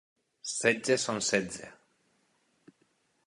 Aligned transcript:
Setze 0.51 0.97
són 1.03 1.19
setze. 1.27 1.69